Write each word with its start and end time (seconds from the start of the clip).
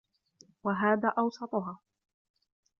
وَهَذَا 0.63 1.09
أَوْسَطُهَا 1.17 1.79